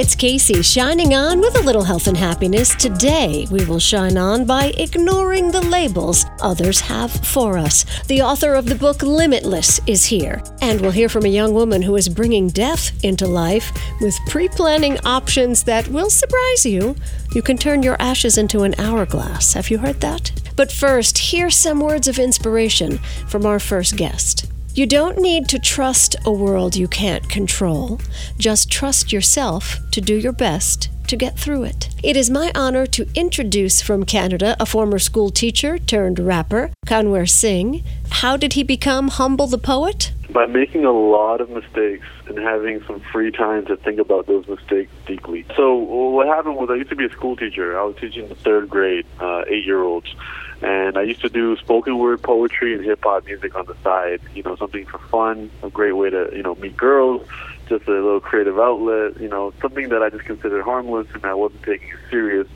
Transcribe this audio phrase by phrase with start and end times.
[0.00, 2.74] It's Kacey, shining on with a little health and happiness.
[2.74, 7.84] Today, we will shine on by ignoring the labels others have for us.
[8.04, 11.82] The author of the book Limitless is here, and we'll hear from a young woman
[11.82, 16.96] who is bringing death into life with pre planning options that will surprise you.
[17.34, 19.52] You can turn your ashes into an hourglass.
[19.52, 20.32] Have you heard that?
[20.56, 22.96] But first, hear some words of inspiration
[23.28, 24.50] from our first guest.
[24.80, 28.00] You don't need to trust a world you can't control.
[28.38, 31.90] Just trust yourself to do your best to get through it.
[32.02, 37.28] It is my honor to introduce from Canada a former school teacher turned rapper, Kanwar
[37.28, 37.84] Singh.
[38.08, 40.12] How did he become Humble the Poet?
[40.30, 44.48] By making a lot of mistakes and having some free time to think about those
[44.48, 45.44] mistakes deeply.
[45.56, 47.78] So, what happened was I used to be a school teacher.
[47.78, 50.14] I was teaching the third grade, uh, eight year olds.
[50.62, 54.20] And I used to do spoken word poetry and hip hop music on the side.
[54.34, 57.26] You know, something for fun, a great way to you know meet girls,
[57.68, 59.20] just a little creative outlet.
[59.20, 62.48] You know, something that I just considered harmless and I wasn't taking it serious.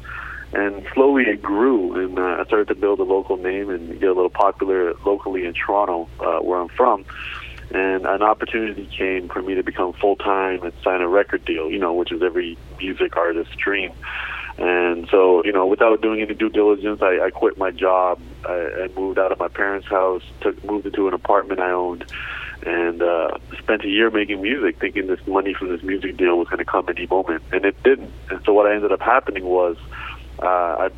[0.52, 4.08] And slowly it grew, and uh, I started to build a local name and get
[4.08, 7.04] a little popular locally in Toronto, uh, where I'm from.
[7.72, 11.70] And an opportunity came for me to become full time and sign a record deal.
[11.70, 13.90] You know, which is every music artist's dream.
[14.56, 18.54] And so, you know, without doing any due diligence, I, I quit my job I
[18.82, 22.04] and moved out of my parents' house, took moved into an apartment I owned,
[22.64, 26.46] and uh, spent a year making music, thinking this money from this music deal was
[26.48, 28.12] going to come any moment, and it didn't.
[28.30, 29.76] And so, what I ended up happening was,
[30.40, 30.46] uh,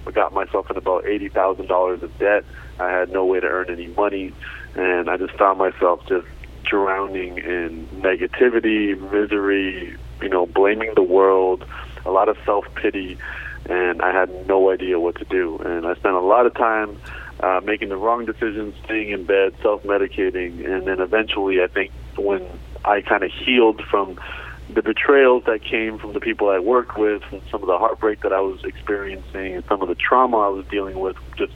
[0.07, 2.45] I got myself in about eighty thousand dollars of debt.
[2.79, 4.35] I had no way to earn any money,
[4.75, 6.27] and I just found myself just
[6.63, 11.65] drowning in negativity, misery, you know, blaming the world,
[12.05, 13.17] a lot of self pity
[13.69, 15.59] and I had no idea what to do.
[15.59, 16.99] And I spent a lot of time
[17.41, 22.47] uh, making the wrong decisions, staying in bed, self-medicating, and then eventually, I think when
[22.85, 24.19] I kind of healed from
[24.73, 28.23] the betrayals that came from the people I worked with, and some of the heartbreak
[28.23, 31.53] that I was experiencing, and some of the trauma I was dealing with, just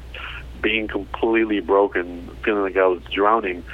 [0.60, 3.64] being completely broken, feeling like I was drowning.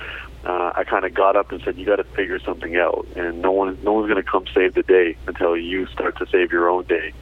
[0.44, 3.42] Uh, I kind of got up and said, "You got to figure something out, and
[3.42, 6.52] no one, no one's going to come save the day until you start to save
[6.52, 7.12] your own day."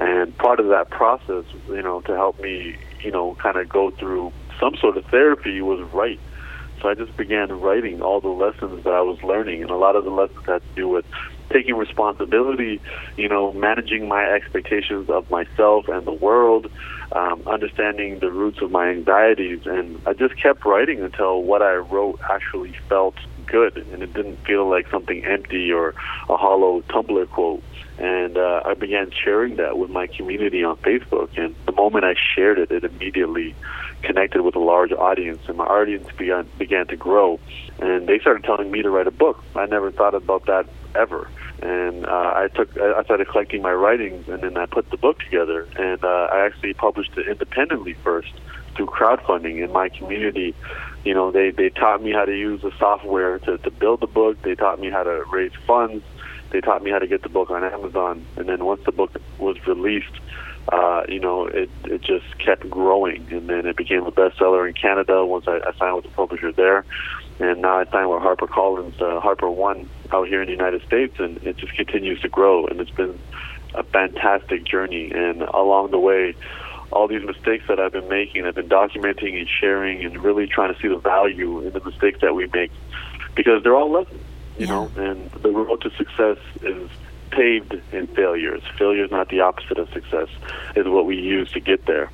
[0.00, 3.90] And part of that process, you know, to help me, you know, kind of go
[3.90, 6.20] through some sort of therapy was write.
[6.80, 9.96] So I just began writing all the lessons that I was learning, and a lot
[9.96, 11.04] of the lessons had to do with
[11.50, 12.80] taking responsibility,
[13.16, 16.70] you know, managing my expectations of myself and the world,
[17.12, 21.74] um, understanding the roots of my anxieties, and I just kept writing until what I
[21.74, 23.16] wrote actually felt
[23.50, 25.94] good, and it didn't feel like something empty or
[26.28, 27.62] a hollow Tumblr quote
[28.00, 31.36] and uh, I began sharing that with my community on Facebook.
[31.36, 33.54] And the moment I shared it, it immediately
[34.02, 37.38] connected with a large audience, and my audience began began to grow.
[37.78, 39.44] And they started telling me to write a book.
[39.54, 41.28] I never thought about that ever.
[41.62, 45.18] And uh, I took I started collecting my writings, and then I put the book
[45.18, 45.68] together.
[45.76, 48.32] And uh, I actually published it independently first
[48.76, 50.54] through crowdfunding in my community.
[51.04, 54.06] You know, they they taught me how to use the software to to build the
[54.06, 54.40] book.
[54.42, 56.04] They taught me how to raise funds.
[56.50, 59.12] They taught me how to get the book on Amazon, and then once the book
[59.38, 60.12] was released,
[60.68, 64.74] uh, you know, it it just kept growing, and then it became a bestseller in
[64.74, 66.84] Canada once I, I signed with the publisher there,
[67.38, 71.14] and now I signed with HarperCollins, uh, Harper One out here in the United States,
[71.18, 73.18] and it just continues to grow, and it's been
[73.74, 76.34] a fantastic journey, and along the way.
[76.92, 80.74] All these mistakes that I've been making, I've been documenting and sharing, and really trying
[80.74, 82.72] to see the value in the mistakes that we make,
[83.34, 84.20] because they're all lessons
[84.60, 84.72] you yeah.
[84.72, 86.90] know, and the road to success is
[87.30, 88.62] paved in failures.
[88.78, 90.28] Failure is not the opposite of success;
[90.76, 92.10] is what we use to get there.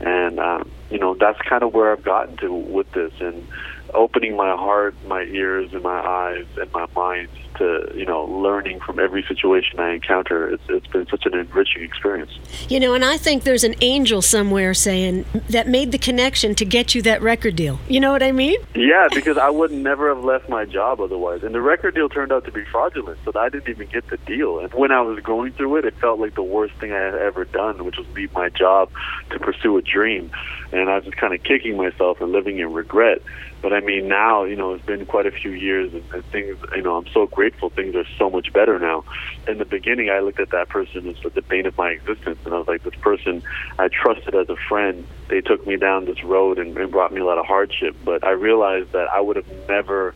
[0.00, 3.46] And um, you know, that's kind of where I've gotten to with this, and
[3.92, 8.80] opening my heart, my ears, and my eyes, and my mind to you know learning
[8.80, 10.48] from every situation I encounter.
[10.48, 12.38] It's it's been such an enriching experience.
[12.68, 16.64] You know, and I think there's an angel somewhere saying that made the connection to
[16.64, 17.78] get you that record deal.
[17.88, 18.58] You know what I mean?
[18.74, 22.32] Yeah, because I would never have left my job otherwise, and the record deal turned
[22.32, 24.58] out to be fraudulent, so I didn't even get the deal.
[24.60, 27.14] And when I was going through it, it felt like the worst thing I had
[27.14, 28.90] ever done, which was leave my job
[29.30, 30.30] to pursue a dream.
[30.72, 33.22] And I was just kind of kicking myself and living in regret.
[33.62, 36.56] But I mean, now you know it's been quite a few years, and, and things.
[36.74, 37.39] You know, I'm so grateful.
[37.40, 39.02] Grateful things are so much better now.
[39.48, 42.52] In the beginning, I looked at that person as the bane of my existence, and
[42.52, 43.42] I was like, this person
[43.78, 45.06] I trusted as a friend.
[45.28, 47.96] They took me down this road and, and brought me a lot of hardship.
[48.04, 50.14] But I realized that I would have never,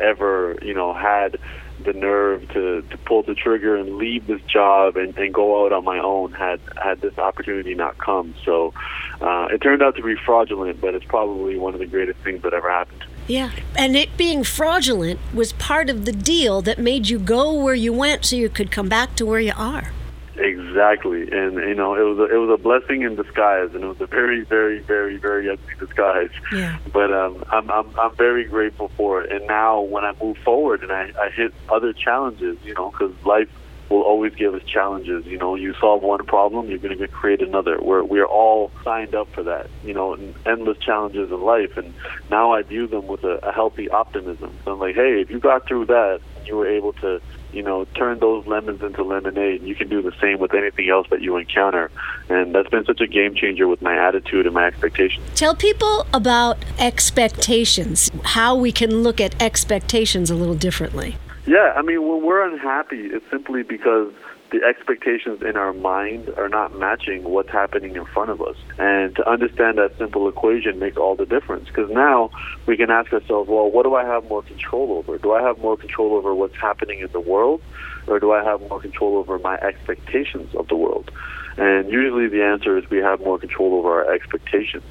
[0.00, 1.38] ever, you know, had
[1.84, 5.72] the nerve to, to pull the trigger and leave this job and, and go out
[5.72, 8.34] on my own had had this opportunity not come.
[8.44, 8.74] So
[9.20, 12.42] uh, it turned out to be fraudulent, but it's probably one of the greatest things
[12.42, 13.13] that ever happened to me.
[13.26, 17.74] Yeah, and it being fraudulent was part of the deal that made you go where
[17.74, 19.92] you went so you could come back to where you are.
[20.36, 23.86] Exactly, and you know it was a, it was a blessing in disguise, and it
[23.86, 26.30] was a very, very, very, very ugly disguise.
[26.52, 26.76] Yeah.
[26.92, 30.82] But um, I'm I'm I'm very grateful for it, and now when I move forward
[30.82, 33.48] and I I hit other challenges, you know, because life
[33.88, 35.26] will always give us challenges.
[35.26, 37.78] You know, you solve one problem, you're going to create another.
[37.80, 39.68] We're we're all signed up for that.
[39.84, 41.94] You know, endless challenges in life, and
[42.30, 44.56] now I view them with a, a healthy optimism.
[44.64, 47.20] So I'm like, hey, if you got through that, you were able to
[47.54, 49.62] you know, turn those lemons into lemonade.
[49.62, 51.90] You can do the same with anything else that you encounter.
[52.28, 55.24] And that's been such a game changer with my attitude and my expectations.
[55.34, 61.16] Tell people about expectations, how we can look at expectations a little differently.
[61.46, 64.12] Yeah, I mean, when we're unhappy, it's simply because
[64.50, 68.56] the expectations in our mind are not matching what's happening in front of us.
[68.78, 71.66] And to understand that simple equation makes all the difference.
[71.66, 72.30] Because now
[72.66, 75.18] we can ask ourselves, well, what do I have more control over?
[75.18, 77.60] Do I have more control over what's happening in the world?
[78.06, 81.10] Or do I have more control over my expectations of the world?
[81.56, 84.84] And usually the answer is we have more control over our expectations.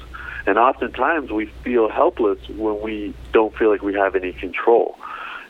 [0.46, 4.98] And oftentimes we feel helpless when we don't feel like we have any control.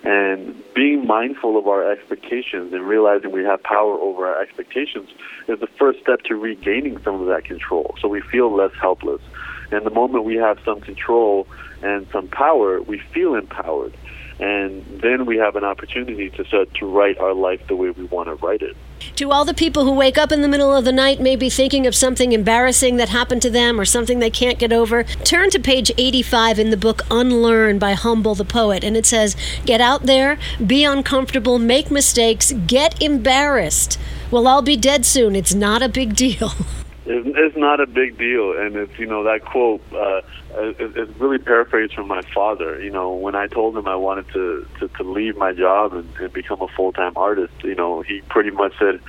[0.05, 5.09] And being mindful of our expectations and realizing we have power over our expectations
[5.49, 7.95] is the first step to regaining some of that control.
[8.01, 9.23] So we feel less helpless.
[9.71, 11.47] And the moment we have some control
[11.83, 13.95] and some power, we feel empowered
[14.39, 18.05] and then we have an opportunity to start to write our life the way we
[18.05, 18.77] want to write it.
[19.17, 21.87] To all the people who wake up in the middle of the night, maybe thinking
[21.87, 25.61] of something embarrassing that happened to them or something they can't get over, turn to
[25.61, 30.03] page 85 in the book Unlearn by Humble the Poet, and it says, Get out
[30.03, 33.99] there, be uncomfortable, make mistakes, get embarrassed.
[34.31, 35.37] Well, I'll be dead soon.
[35.37, 36.53] It's not a big deal.
[37.07, 39.83] It's not a big deal, and it's you know that quote.
[39.93, 40.23] Uh,
[40.57, 42.81] Uh, it's really paraphrased from my father.
[42.81, 46.09] You know, when I told him I wanted to to, to leave my job and,
[46.17, 49.01] and become a full time artist, you know, he pretty much said,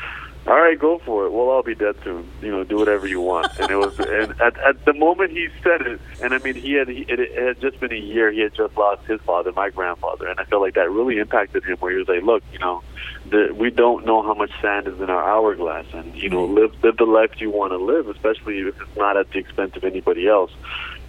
[0.47, 1.31] "All right, go for it.
[1.31, 2.27] We'll all be dead soon.
[2.41, 5.49] You know, do whatever you want." And it was, and at at the moment he
[5.61, 8.31] said it, and I mean, he had he, it, it had just been a year.
[8.31, 11.63] He had just lost his father, my grandfather, and I felt like that really impacted
[11.63, 11.77] him.
[11.77, 12.81] Where he was like, "Look, you know."
[13.29, 16.55] that we don't know how much sand is in our hourglass, and you know, mm-hmm.
[16.55, 19.75] live live the life you want to live, especially if it's not at the expense
[19.75, 20.51] of anybody else.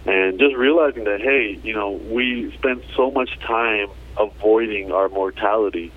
[0.07, 5.91] And just realizing that, hey, you know, we spend so much time avoiding our mortality,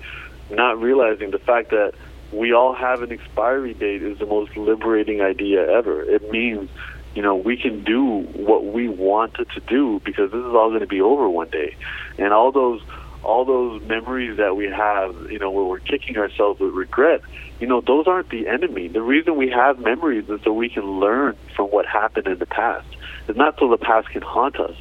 [0.49, 1.93] not realizing the fact that
[2.31, 6.03] we all have an expiry date is the most liberating idea ever.
[6.03, 6.69] It means
[7.15, 10.79] you know, we can do what we wanted to do because this is all going
[10.81, 11.75] to be over one day.
[12.17, 12.81] And all those
[13.23, 17.21] all those memories that we have, you know, where we're kicking ourselves with regret,
[17.59, 18.87] you know, those aren't the enemy.
[18.87, 22.47] The reason we have memories is so we can learn from what happened in the
[22.47, 22.87] past.
[23.27, 24.75] It's not so the past can haunt us.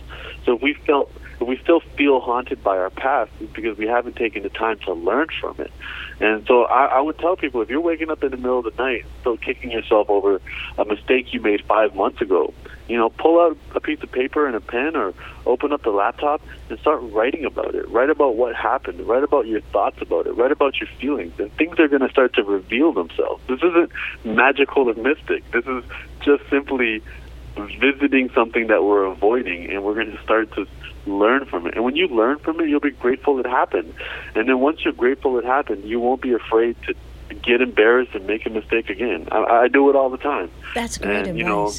[0.44, 3.86] So if we felt if we still feel haunted by our past, it's because we
[3.86, 5.72] haven't taken the time to learn from it.
[6.20, 8.64] And so I, I would tell people if you're waking up in the middle of
[8.64, 10.38] the night, still kicking yourself over
[10.76, 12.52] a mistake you made five months ago,
[12.88, 15.14] you know, pull out a piece of paper and a pen or
[15.46, 17.88] open up the laptop and start writing about it.
[17.88, 19.00] Write about what happened.
[19.08, 20.32] Write about your thoughts about it.
[20.32, 21.32] Write about your feelings.
[21.38, 23.42] And things are going to start to reveal themselves.
[23.48, 23.90] This isn't
[24.24, 25.50] magical or mystic.
[25.52, 25.84] This is
[26.20, 27.02] just simply
[27.56, 30.66] visiting something that we're avoiding, and we're going to start to
[31.06, 31.74] learn from it.
[31.74, 33.94] And when you learn from it, you'll be grateful it happened.
[34.34, 36.94] And then once you're grateful it happened, you won't be afraid to
[37.42, 39.28] get embarrassed and make a mistake again.
[39.30, 40.50] I, I do it all the time.
[40.74, 41.38] That's great and, advice.
[41.38, 41.72] You know,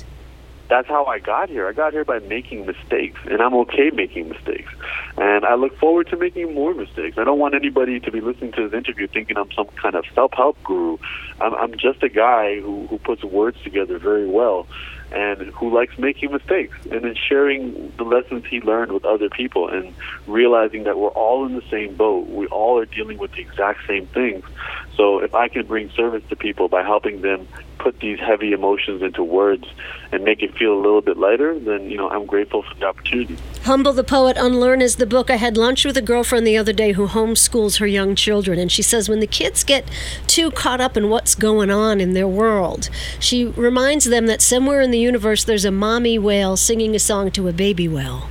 [0.69, 1.67] that's how I got here.
[1.67, 4.71] I got here by making mistakes, and I'm okay making mistakes.
[5.17, 7.17] And I look forward to making more mistakes.
[7.17, 10.05] I don't want anybody to be listening to this interview thinking I'm some kind of
[10.15, 10.97] self-help guru.
[11.41, 14.65] I'm, I'm just a guy who, who puts words together very well
[15.11, 19.67] and who likes making mistakes and then sharing the lessons he learned with other people
[19.67, 19.93] and
[20.27, 22.27] realizing that we're all in the same boat.
[22.29, 24.45] We all are dealing with the exact same things.
[24.95, 27.47] So if I can bring service to people by helping them
[27.79, 29.65] put these heavy emotions into words
[30.11, 32.85] and make it feel a little bit lighter, then you know I'm grateful for the
[32.85, 33.37] opportunity.
[33.63, 35.29] Humble the Poet Unlearn is the book.
[35.31, 38.71] I had lunch with a girlfriend the other day who homeschools her young children, and
[38.71, 39.89] she says when the kids get
[40.27, 44.81] too caught up in what's going on in their world, she reminds them that somewhere
[44.81, 48.27] in the universe there's a mommy whale singing a song to a baby whale.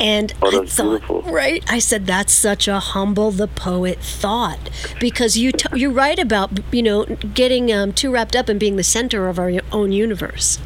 [0.00, 1.22] And Oh, I thought, beautiful.
[1.22, 1.64] right?
[1.68, 4.58] I said that's such a humble the poet thought
[4.98, 8.76] because you t- you're right about you know getting um, too wrapped up in being
[8.76, 10.58] the center of our own universe.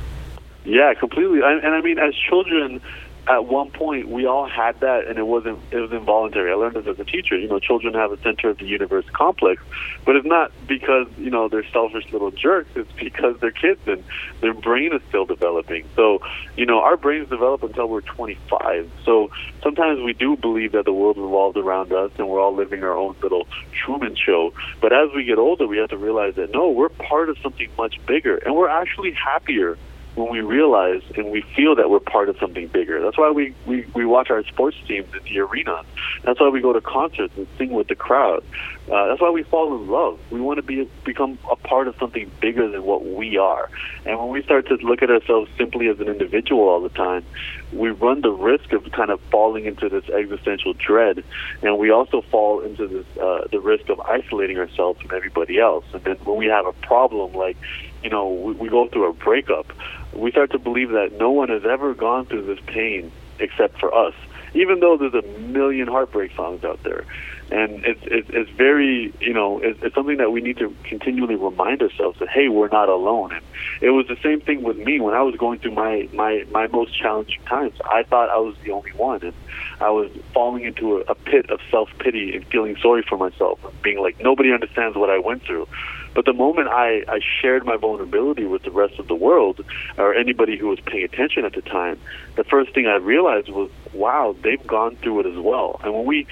[0.65, 1.41] Yeah, completely.
[1.43, 2.81] And, and I mean, as children,
[3.29, 6.51] at one point we all had that, and it wasn't it was involuntary.
[6.51, 7.39] I learned this as a teacher.
[7.39, 9.63] You know, children have a center of the universe complex,
[10.07, 12.71] but it's not because you know they're selfish little jerks.
[12.75, 14.03] It's because they're kids and
[14.41, 15.85] their brain is still developing.
[15.95, 16.21] So,
[16.57, 18.91] you know, our brains develop until we're 25.
[19.05, 19.31] So
[19.63, 22.97] sometimes we do believe that the world revolves around us and we're all living our
[22.97, 24.55] own little Truman show.
[24.81, 27.69] But as we get older, we have to realize that no, we're part of something
[27.77, 29.77] much bigger, and we're actually happier
[30.19, 33.03] when we realize and we feel that we're part of something bigger.
[33.03, 35.83] That's why we, we, we watch our sports teams in the arena.
[36.25, 38.45] That's why we go to concerts and sing with the crowd.
[38.91, 40.19] Uh, that's why we fall in love.
[40.31, 43.71] We want to be become a part of something bigger than what we are.
[44.07, 47.25] And when we start to look at ourselves simply as an individual all the time,
[47.73, 51.23] we run the risk of kind of falling into this existential dread,
[51.63, 55.85] and we also fall into this uh, the risk of isolating ourselves from everybody else.
[55.93, 57.59] And then when we have a problem, like
[58.03, 59.73] you know, we, we go through a breakup,
[60.21, 63.95] we start to believe that no one has ever gone through this pain except for
[63.95, 64.15] us,
[64.55, 67.05] even though there's a million heartbreak songs out there.
[67.51, 71.37] And it's, it's, it's very, you know, it's, it's something that we need to continually
[71.37, 73.33] remind ourselves that, hey, we're not alone.
[73.33, 73.43] And
[73.81, 76.67] it was the same thing with me when I was going through my, my, my
[76.67, 77.75] most challenging times.
[77.87, 79.23] I thought I was the only one.
[79.23, 79.33] And
[79.81, 83.59] I was falling into a, a pit of self pity and feeling sorry for myself,
[83.83, 85.69] being like, nobody understands what I went through.
[86.15, 89.65] But the moment I, I shared my vulnerability with the rest of the world,
[89.97, 91.99] or anybody who was paying attention at the time,
[92.37, 95.81] the first thing I realized was, wow, they've gone through it as well.
[95.85, 96.27] And when we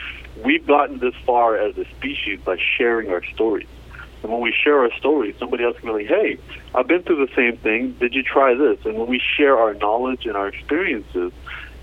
[0.45, 3.69] we've gotten this far as a species by sharing our stories.
[4.23, 6.39] And when we share our stories, somebody else can be like, hey,
[6.75, 7.93] I've been through the same thing.
[7.93, 8.85] Did you try this?
[8.85, 11.33] And when we share our knowledge and our experiences,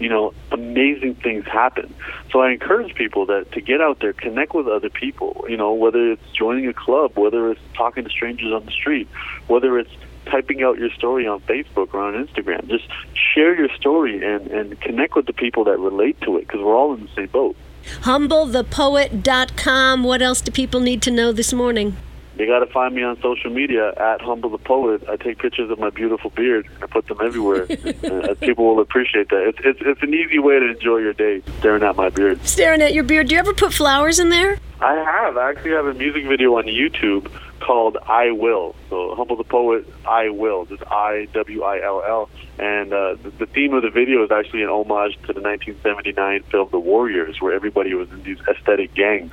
[0.04, 1.94] you know, amazing things happen.
[2.32, 5.72] So I encourage people that to get out there, connect with other people, you know,
[5.74, 9.08] whether it's joining a club, whether it's talking to strangers on the street,
[9.48, 9.92] whether it's
[10.26, 12.68] typing out your story on Facebook or on Instagram.
[12.68, 12.88] Just
[13.34, 16.76] share your story and, and connect with the people that relate to it because we're
[16.76, 17.56] all in the same boat.
[18.02, 20.04] HumbleThePoet.com.
[20.04, 21.98] What else do people need to know this morning?
[22.44, 25.08] You got to find me on social media at Humble the Poet.
[25.08, 27.64] I take pictures of my beautiful beard and I put them everywhere.
[27.72, 29.48] uh, people will appreciate that.
[29.48, 32.46] It's, it's, it's an easy way to enjoy your day, staring at my beard.
[32.46, 33.30] Staring at your beard.
[33.30, 34.60] Do you ever put flowers in there?
[34.82, 35.38] I have.
[35.38, 37.32] I actually have a music video on YouTube
[37.62, 38.76] called I Will.
[38.90, 40.66] So Humble the Poet, I Will.
[40.66, 42.30] Just I W I L L.
[42.60, 46.44] And uh, the, the theme of the video is actually an homage to the 1979
[46.52, 49.32] film The Warriors, where everybody was in these aesthetic gangs.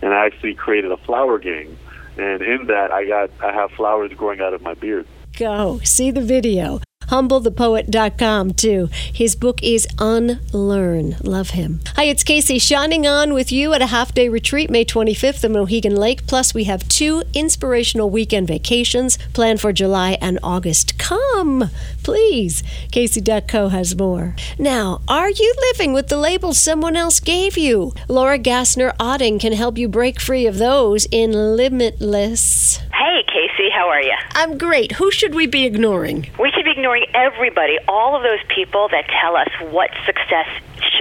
[0.00, 1.76] And I actually created a flower gang.
[2.16, 5.06] And in that, I got I have flowers growing out of my beard.
[5.38, 6.80] Go see the video.
[7.12, 8.88] HumbleThePoet.com too.
[9.12, 11.16] His book is Unlearn.
[11.22, 11.80] Love him.
[11.94, 15.52] Hi, it's Kacey shining on with you at a half day retreat May 25th in
[15.52, 16.26] Mohegan Lake.
[16.26, 20.96] Plus, we have two inspirational weekend vacations planned for July and August.
[20.96, 21.68] Come,
[22.02, 22.62] please.
[22.90, 24.34] Kacey.co has more.
[24.58, 27.92] Now, are you living with the labels someone else gave you?
[28.08, 32.78] Laura Gassner Otting can help you break free of those in Limitless.
[33.72, 34.14] How are you?
[34.32, 34.92] I'm great.
[34.92, 36.28] Who should we be ignoring?
[36.38, 40.46] We should be ignoring everybody, all of those people that tell us what success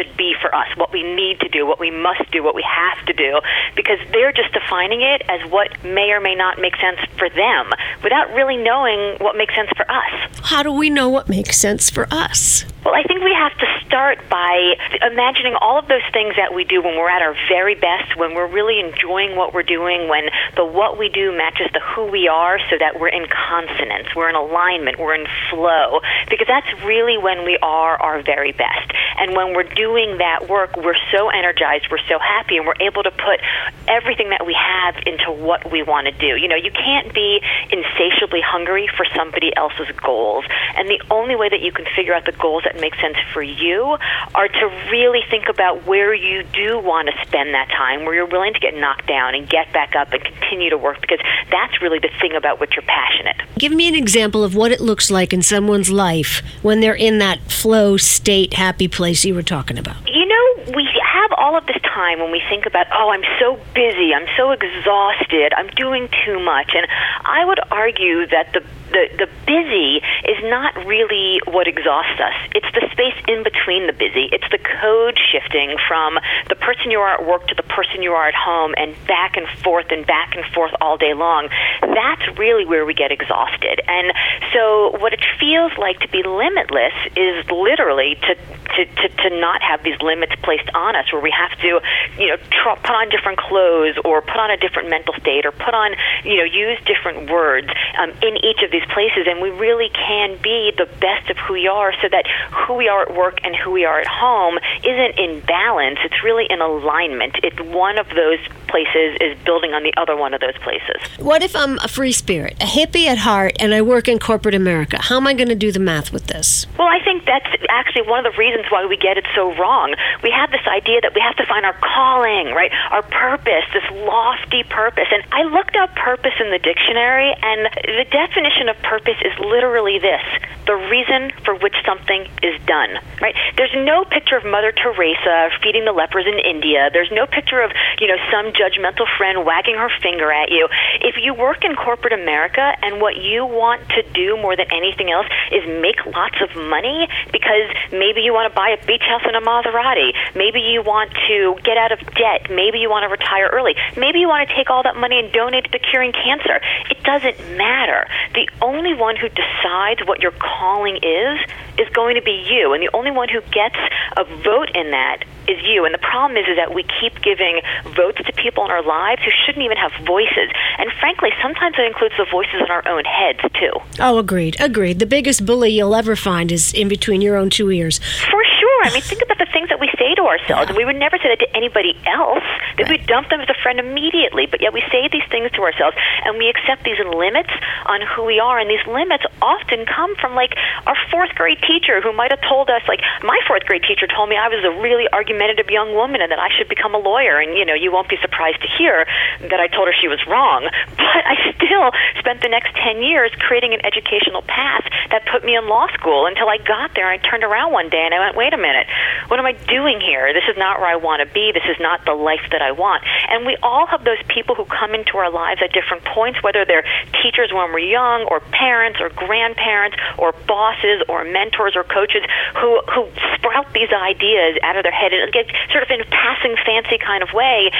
[0.01, 2.65] should be for us, what we need to do, what we must do, what we
[2.67, 3.39] have to do,
[3.75, 7.69] because they're just defining it as what may or may not make sense for them
[8.03, 10.31] without really knowing what makes sense for us.
[10.43, 12.65] How do we know what makes sense for us?
[12.83, 14.73] Well, I think we have to start by
[15.05, 18.33] imagining all of those things that we do when we're at our very best, when
[18.33, 20.23] we're really enjoying what we're doing, when
[20.55, 24.29] the what we do matches the who we are so that we're in consonance, we're
[24.29, 28.91] in alignment, we're in flow, because that's really when we are our very best.
[29.19, 33.03] And when we're doing that work, we're so energized, we're so happy, and we're able
[33.03, 33.39] to put
[33.87, 36.35] everything that we have into what we want to do.
[36.37, 40.45] You know, you can't be insatiably hungry for somebody else's goals.
[40.75, 43.41] And the only way that you can figure out the goals that make sense for
[43.41, 43.97] you
[44.35, 48.25] are to really think about where you do want to spend that time, where you're
[48.25, 51.19] willing to get knocked down and get back up and continue to work, because
[51.49, 53.35] that's really the thing about what you're passionate.
[53.57, 57.17] Give me an example of what it looks like in someone's life when they're in
[57.19, 59.80] that flow state, happy place you were talking about.
[60.07, 63.59] You know, we have all of this time when we think about, oh, I'm so
[63.73, 66.71] busy, I'm so exhausted, I'm doing too much.
[66.75, 66.85] And
[67.25, 72.35] I would argue that the the, the busy is not really what exhausts us.
[72.53, 74.29] It's the space in between the busy.
[74.31, 76.19] It's the code shifting from
[76.49, 79.37] the person you are at work to the person you are at home and back
[79.37, 81.47] and forth and back and forth all day long.
[81.81, 83.81] That's really where we get exhausted.
[83.87, 84.13] And
[84.53, 89.61] so what it feels like to be limitless is literally to, to, to, to not
[89.61, 91.81] have these limits placed on us where we have to,
[92.17, 95.51] you know, tr- put on different clothes or put on a different mental state or
[95.51, 97.67] put on, you know, use different words
[97.99, 99.27] um, in each of these places.
[99.27, 102.87] And we really can be the best of who we are so that who we
[102.87, 105.99] are at work and who we are at home isn't in balance.
[106.03, 107.37] It's really in alignment.
[107.43, 111.01] It's one of those places is building on the other one of those places.
[111.19, 114.55] What if I'm a free spirit, a hippie at heart, and I work in corporate
[114.55, 114.97] America?
[115.01, 116.65] How am I going to do the math with this?
[116.77, 119.93] Well, I think that's actually one of the reasons why we get it so wrong.
[120.23, 122.71] We have this idea that we have to find our calling, right?
[122.91, 125.07] Our purpose, this lofty purpose.
[125.11, 129.99] And I looked up purpose in the dictionary, and the definition of purpose is literally
[129.99, 130.21] this
[130.65, 133.35] the reason for which something is done, right?
[133.57, 136.89] There's no picture of Mother Teresa feeding the lepers in India.
[136.93, 140.69] There's no picture of, you know, some judgmental friend wagging her finger at you.
[141.01, 145.11] If you work in corporate America and what you want to do more than anything
[145.11, 149.23] else is make lots of money because maybe you want to buy a beach house
[149.27, 153.09] in a Maserati, maybe you want to get out of debt, maybe you want to
[153.09, 156.11] retire early, maybe you want to take all that money and donate it to curing
[156.11, 156.61] cancer.
[156.89, 158.07] It doesn't matter.
[158.33, 161.39] The only one who decides what your calling is
[161.77, 163.77] is going to be you, and the only one who gets
[164.17, 165.85] a vote in that is you.
[165.85, 167.61] And the problem is, is that we keep giving
[167.95, 170.49] votes to people in our lives who shouldn't even have voices.
[170.77, 173.73] And frankly, sometimes that includes the voices in our own heads too.
[173.99, 174.99] Oh, agreed, agreed.
[174.99, 177.99] The biggest bully you'll ever find is in between your own two ears.
[177.99, 178.81] For sure.
[178.83, 181.17] I mean, think about the things that we say to ourselves, and we would never
[181.21, 182.41] say that to anybody else.
[182.77, 182.97] That right.
[182.97, 185.95] we dump them as a friend immediately, but yet we say these things to ourselves,
[186.25, 187.53] and we accept these limits
[187.85, 188.57] on who we are.
[188.57, 192.69] And these limits often come from like our fourth grade teacher who might have told
[192.73, 196.21] us, like my fourth grade teacher told me I was a really argumentative young woman
[196.21, 197.37] and that I should become a lawyer.
[197.37, 199.05] And you know, you won't be surprised to hear
[199.45, 200.65] that I told her she was wrong.
[201.11, 205.57] But I still spent the next ten years creating an educational path that put me
[205.57, 207.09] in law school until I got there.
[207.09, 208.87] and I turned around one day and I went, wait a minute,
[209.27, 210.31] what am I doing here?
[210.33, 211.51] This is not where I want to be.
[211.51, 213.03] This is not the life that I want.
[213.27, 216.63] And we all have those people who come into our lives at different points, whether
[216.63, 216.85] they're
[217.21, 222.23] teachers when we're young, or parents, or grandparents, or bosses, or mentors, or coaches
[222.55, 226.05] who who sprout these ideas out of their head and get sort of in a
[226.05, 227.71] passing, fancy kind of way.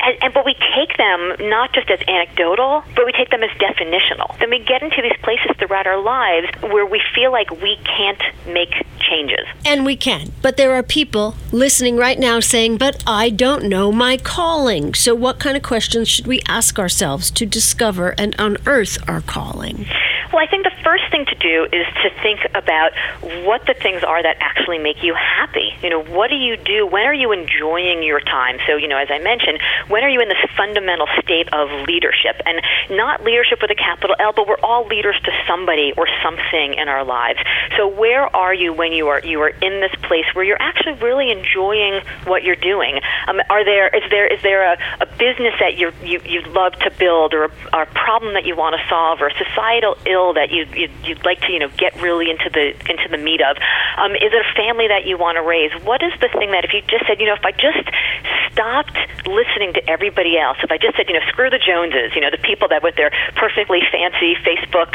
[0.00, 3.50] And, and but we take them not just as anecdotal, but we take them as
[3.58, 4.38] definitional.
[4.38, 8.22] Then we get into these places throughout our lives where we feel like we can't
[8.46, 9.46] make changes.
[9.64, 10.32] And we can.
[10.42, 14.94] But there are people listening right now saying, But I don't know my calling.
[14.94, 19.86] So, what kind of questions should we ask ourselves to discover and unearth our calling?
[20.32, 22.92] Well, I think first thing to do is to think about
[23.44, 25.74] what the things are that actually make you happy.
[25.82, 26.86] You know, what do you do?
[26.86, 28.58] When are you enjoying your time?
[28.66, 32.40] So, you know, as I mentioned, when are you in this fundamental state of leadership?
[32.46, 32.60] And
[32.90, 36.88] not leadership with a capital L, but we're all leaders to somebody or something in
[36.88, 37.38] our lives.
[37.76, 40.94] So, where are you when you are you are in this place where you're actually
[40.94, 43.00] really enjoying what you're doing?
[43.26, 46.72] Um, are there is there is there a, a business that you you you love
[46.80, 49.96] to build, or a, or a problem that you want to solve, or a societal
[50.06, 53.18] ill that you, you you'd like to you know get really into the into the
[53.18, 53.56] meat of?
[53.96, 55.72] Um, is it a family that you want to raise?
[55.84, 57.84] What is the thing that if you just said you know if I just
[58.52, 62.20] stopped listening to everybody else, if I just said you know screw the Joneses, you
[62.20, 64.92] know the people that with their perfectly fancy Facebook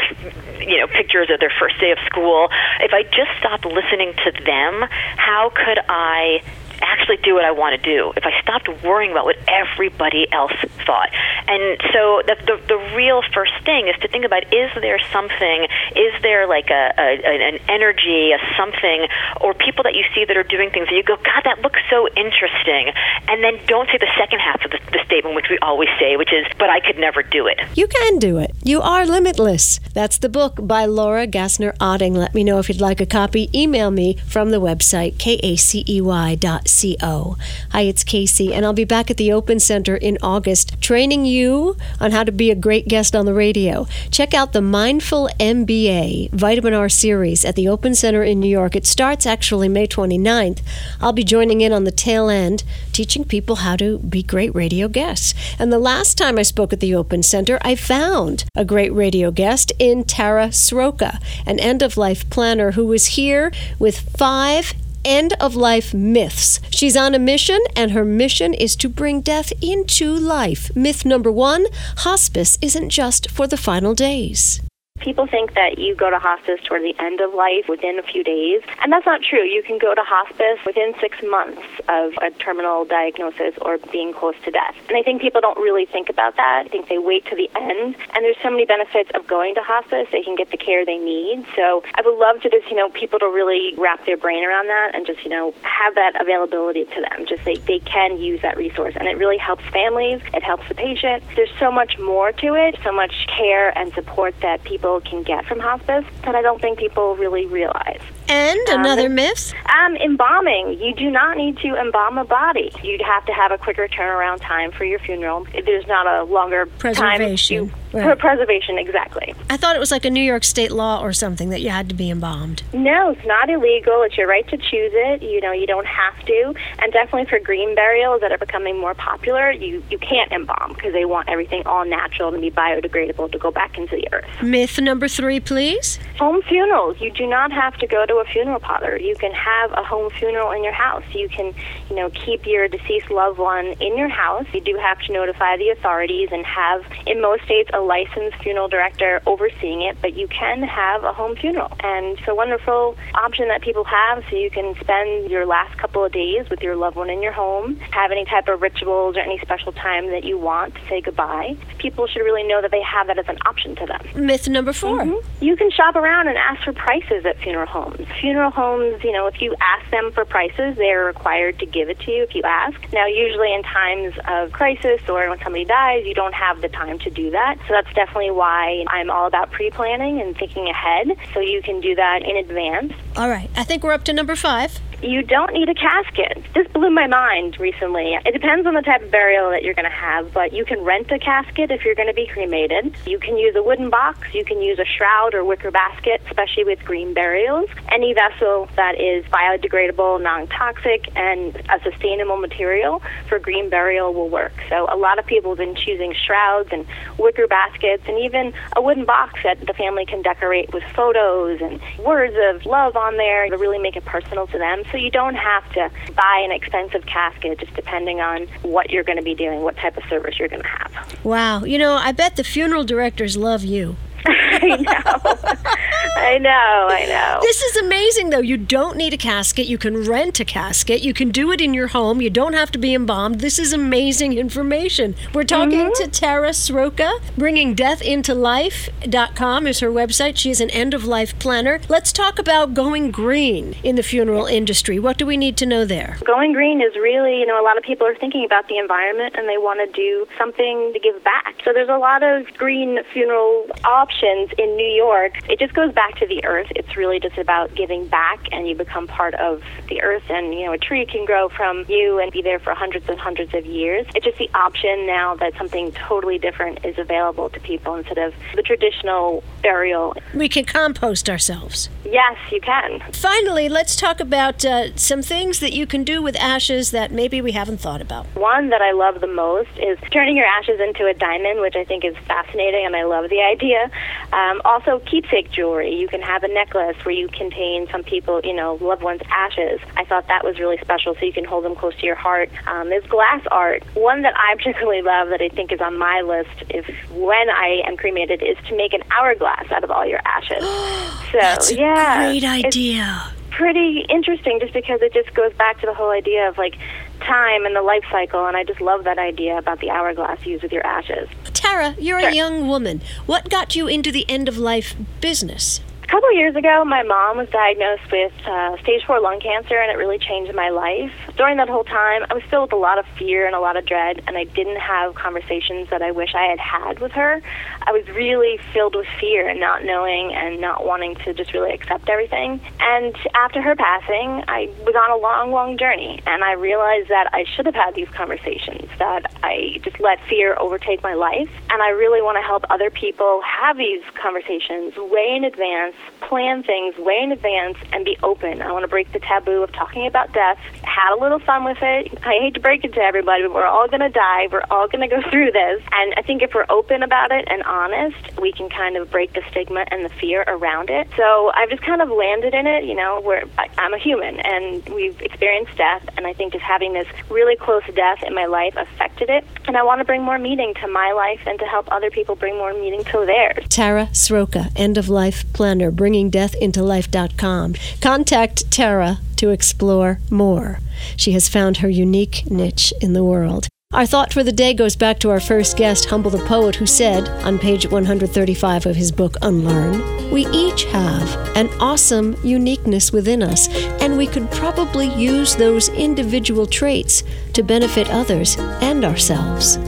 [0.60, 2.48] you know pictures of their first day of school,
[2.80, 4.84] if I just stopped listening to them,
[5.16, 6.42] how could I
[6.80, 10.52] actually do what I want to do, if I stopped worrying about what everybody else
[10.86, 11.10] thought.
[11.46, 15.66] And so the, the, the real first thing is to think about is there something,
[15.96, 19.06] is there like a, a, an energy, a something,
[19.40, 21.80] or people that you see that are doing things that you go, God, that looks
[21.90, 22.92] so interesting.
[23.28, 26.16] And then don't say the second half of the, the statement, which we always say,
[26.16, 27.58] which is, but I could never do it.
[27.74, 28.52] You can do it.
[28.62, 29.80] You are limitless.
[29.92, 32.16] That's the book by Laura Gassner Otting.
[32.16, 33.50] Let me know if you'd like a copy.
[33.54, 37.36] Email me from the website, kacey.com Co.
[37.70, 41.76] Hi, it's Kacey, and I'll be back at the Open Center in August training you
[42.00, 43.86] on how to be a great guest on the radio.
[44.10, 48.74] Check out the Mindful MBA Vitamin R series at the Open Center in New York.
[48.76, 50.60] It starts actually May 29th.
[51.00, 54.88] I'll be joining in on the tail end, teaching people how to be great radio
[54.88, 55.34] guests.
[55.58, 59.30] And the last time I spoke at the Open Center, I found a great radio
[59.30, 64.74] guest in Tara Sroka, an end of life planner who was here with five
[65.04, 66.60] end of life myths.
[66.70, 70.74] She's on a mission, and her mission is to bring death into life.
[70.74, 71.66] Myth number one
[71.98, 74.60] hospice isn't just for the final days.
[75.00, 78.24] People think that you go to hospice toward the end of life within a few
[78.24, 79.42] days, and that's not true.
[79.42, 84.34] You can go to hospice within six months of a terminal diagnosis or being close
[84.46, 84.74] to death.
[84.88, 86.62] And I think people don't really think about that.
[86.64, 89.60] I think they wait to the end, and there's so many benefits of going to
[89.60, 90.08] hospice.
[90.10, 91.44] They can get the care they need.
[91.54, 94.68] So I would love to just, you know, people to really wrap their brain around
[94.68, 97.26] that and just, you know, have that availability to them.
[97.26, 100.22] Just they, they can use that resource, and it really helps families.
[100.32, 101.24] It helps the patient.
[101.36, 105.46] There's so much more to it, so much care and support that people can get
[105.46, 108.00] from hospice that I don't think people really realize.
[108.28, 109.52] And another um, myth?
[109.66, 110.80] Um, embalming.
[110.80, 112.72] You do not need to embalm a body.
[112.82, 115.46] You'd have to have a quicker turnaround time for your funeral.
[115.64, 117.68] There's not a longer preservation.
[117.70, 117.83] time.
[117.94, 118.18] Right.
[118.18, 119.34] Preservation, exactly.
[119.48, 121.88] I thought it was like a New York state law or something that you had
[121.88, 122.62] to be embalmed.
[122.72, 124.02] No, it's not illegal.
[124.02, 125.22] It's your right to choose it.
[125.22, 126.54] You know, you don't have to.
[126.80, 130.92] And definitely for green burials that are becoming more popular, you, you can't embalm because
[130.92, 134.26] they want everything all natural to be biodegradable to go back into the earth.
[134.42, 135.98] Myth number three, please.
[136.18, 137.00] Home funerals.
[137.00, 138.96] You do not have to go to a funeral parlor.
[138.98, 141.04] You can have a home funeral in your house.
[141.12, 141.54] You can,
[141.88, 144.46] you know, keep your deceased loved one in your house.
[144.52, 148.68] You do have to notify the authorities and have, in most states, a licensed funeral
[148.68, 151.70] director overseeing it, but you can have a home funeral.
[151.80, 156.04] And it's a wonderful option that people have so you can spend your last couple
[156.04, 159.20] of days with your loved one in your home, have any type of rituals or
[159.20, 161.56] any special time that you want to say goodbye.
[161.78, 164.00] People should really know that they have that as an option to them.
[164.14, 165.44] Myth number 4 mm-hmm.
[165.44, 168.06] You can shop around and ask for prices at funeral homes.
[168.20, 172.00] Funeral homes, you know, if you ask them for prices, they're required to give it
[172.00, 172.80] to you if you ask.
[172.92, 176.98] Now, usually in times of crisis or when somebody dies, you don't have the time
[177.00, 177.58] to do that.
[177.68, 181.80] So that's definitely why I'm all about pre planning and thinking ahead so you can
[181.80, 182.92] do that in advance.
[183.16, 183.50] All right.
[183.56, 186.42] I think we're up to number five you don't need a casket.
[186.54, 188.14] This blew my mind recently.
[188.24, 190.80] It depends on the type of burial that you're going to have, but you can
[190.82, 192.96] rent a casket if you're going to be cremated.
[193.06, 194.32] You can use a wooden box.
[194.32, 197.68] You can use a shroud or wicker basket, especially with green burials.
[197.90, 204.28] Any vessel that is biodegradable, non toxic, and a sustainable material for green burial will
[204.28, 204.52] work.
[204.68, 206.86] So a lot of people have been choosing shrouds and
[207.18, 211.80] wicker baskets and even a wooden box that the family can decorate with photos and
[212.04, 215.34] words of love on there to really make it personal to them so you don't
[215.34, 219.62] have to buy an expensive casket just depending on what you're going to be doing,
[219.62, 221.24] what type of service you're going to have.
[221.24, 221.64] Wow.
[221.64, 223.96] You know, I bet the funeral directors love you.
[224.26, 225.74] I know.
[226.16, 227.38] I know, I know.
[227.42, 228.38] This is amazing, though.
[228.38, 229.66] You don't need a casket.
[229.66, 231.02] You can rent a casket.
[231.02, 232.22] You can do it in your home.
[232.22, 233.40] You don't have to be embalmed.
[233.40, 235.14] This is amazing information.
[235.34, 236.02] We're talking mm-hmm.
[236.02, 237.20] to Tara Sroka.
[237.36, 240.38] Bringing Death into Life.com is her website.
[240.38, 241.80] She is an end of life planner.
[241.88, 244.98] Let's talk about going green in the funeral industry.
[244.98, 246.16] What do we need to know there?
[246.24, 249.34] Going green is really, you know, a lot of people are thinking about the environment
[249.36, 251.56] and they want to do something to give back.
[251.64, 255.32] So there's a lot of green funeral options in New York.
[255.48, 256.68] It just goes back to the earth.
[256.76, 260.22] It's really just about giving back, and you become part of the earth.
[260.28, 263.18] And you know, a tree can grow from you and be there for hundreds and
[263.18, 264.06] hundreds of years.
[264.14, 268.34] It's just the option now that something totally different is available to people instead of
[268.54, 270.16] the traditional burial.
[270.34, 271.88] We can compost ourselves.
[272.04, 273.02] Yes, you can.
[273.12, 277.40] Finally, let's talk about uh, some things that you can do with ashes that maybe
[277.40, 278.26] we haven't thought about.
[278.34, 281.84] One that I love the most is turning your ashes into a diamond, which I
[281.84, 283.90] think is fascinating, and I love the idea.
[284.32, 285.94] Um, also, keepsake jewelry.
[285.94, 289.80] You can have a necklace where you contain some people, you know, loved ones' ashes.
[289.96, 292.50] I thought that was really special, so you can hold them close to your heart.
[292.66, 293.84] Um, there's glass art.
[293.94, 297.82] One that I particularly love that I think is on my list, if when I
[297.86, 300.64] am cremated, is to make an hourglass out of all your ashes.
[301.32, 303.32] so That's yeah, great idea.
[303.50, 306.76] Pretty interesting, just because it just goes back to the whole idea of like
[307.20, 310.62] time and the life cycle, and I just love that idea about the hourglass used
[310.62, 311.28] with your ashes.
[311.64, 312.28] Tara, you're sure.
[312.28, 313.00] a young woman.
[313.24, 315.80] What got you into the end of life business?
[316.14, 319.98] Couple years ago, my mom was diagnosed with uh, stage four lung cancer, and it
[319.98, 321.10] really changed my life.
[321.36, 323.76] During that whole time, I was filled with a lot of fear and a lot
[323.76, 327.42] of dread, and I didn't have conversations that I wish I had had with her.
[327.82, 331.72] I was really filled with fear and not knowing and not wanting to just really
[331.72, 332.60] accept everything.
[332.78, 337.28] And after her passing, I was on a long, long journey, and I realized that
[337.32, 341.82] I should have had these conversations, that I just let fear overtake my life, and
[341.82, 346.96] I really want to help other people have these conversations way in advance plan things
[346.98, 348.62] way in advance, and be open.
[348.62, 350.58] I want to break the taboo of talking about death.
[350.82, 352.18] Had a little fun with it.
[352.24, 354.48] I hate to break it to everybody, but we're all going to die.
[354.50, 355.82] We're all going to go through this.
[355.92, 359.32] And I think if we're open about it and honest, we can kind of break
[359.34, 361.08] the stigma and the fear around it.
[361.16, 363.44] So I've just kind of landed in it, you know, where
[363.78, 366.08] I'm a human and we've experienced death.
[366.16, 369.44] And I think just having this really close death in my life affected it.
[369.66, 372.34] And I want to bring more meaning to my life and to help other people
[372.34, 373.64] bring more meaning to theirs.
[373.68, 377.74] Tara Sroka, End of Life Planner, bringing death into life.com.
[378.00, 380.80] Contact Tara to explore more.
[381.16, 383.68] She has found her unique niche in the world.
[383.94, 386.86] Our thought for the day goes back to our first guest, Humble the Poet, who
[386.86, 393.40] said on page 135 of his book Unlearn We each have an awesome uniqueness within
[393.40, 393.68] us,
[394.00, 399.78] and we could probably use those individual traits to benefit others and ourselves.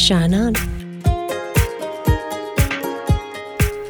[0.00, 0.75] Shine on.